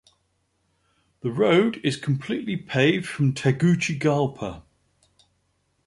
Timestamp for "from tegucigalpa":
3.05-4.63